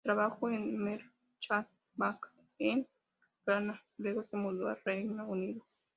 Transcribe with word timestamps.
Trabajó 0.03 0.49
en 0.49 0.79
Merchant 0.79 1.67
Bank 1.93 2.25
en 2.57 2.87
Ghana, 3.45 3.79
luego 3.99 4.23
se 4.23 4.35
mudó 4.35 4.67
al 4.69 4.79
Reino 4.83 5.27
Unido. 5.27 5.63